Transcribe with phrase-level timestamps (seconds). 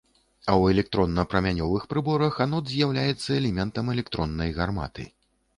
[0.19, 5.11] А ў электронна-прамянёвых прыборах анод з'яўляецца элементам электроннай гарматы.